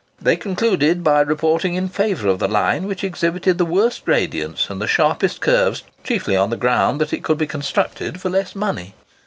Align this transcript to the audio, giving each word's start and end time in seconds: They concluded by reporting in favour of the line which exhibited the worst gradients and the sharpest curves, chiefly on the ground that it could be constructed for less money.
They 0.19 0.35
concluded 0.35 1.03
by 1.03 1.21
reporting 1.21 1.75
in 1.75 1.87
favour 1.87 2.27
of 2.27 2.39
the 2.39 2.47
line 2.47 2.87
which 2.87 3.03
exhibited 3.03 3.59
the 3.59 3.65
worst 3.67 4.03
gradients 4.03 4.67
and 4.71 4.81
the 4.81 4.87
sharpest 4.87 5.41
curves, 5.41 5.83
chiefly 6.03 6.35
on 6.35 6.49
the 6.49 6.57
ground 6.57 6.99
that 6.99 7.13
it 7.13 7.23
could 7.23 7.37
be 7.37 7.45
constructed 7.45 8.19
for 8.19 8.31
less 8.31 8.55
money. 8.55 8.95